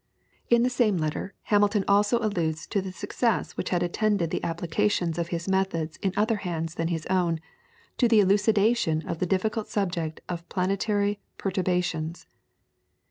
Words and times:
In 0.49 0.63
the 0.63 0.69
same 0.71 0.97
letter 0.97 1.35
Hamilton 1.43 1.83
also 1.87 2.17
alludes 2.25 2.65
to 2.65 2.81
the 2.81 2.91
success 2.91 3.55
which 3.55 3.69
had 3.69 3.83
attended 3.83 4.31
the 4.31 4.43
applications 4.43 5.19
of 5.19 5.27
his 5.27 5.47
methods 5.47 5.97
in 5.97 6.11
other 6.17 6.37
hands 6.37 6.73
than 6.73 6.87
his 6.87 7.05
own 7.05 7.39
to 7.99 8.07
the 8.07 8.19
elucidation 8.19 9.07
of 9.07 9.19
the 9.19 9.27
difficult 9.29 9.67
subject 9.67 10.19
of 10.27 10.49
Planetary 10.49 11.19
Perturbations. 11.37 12.25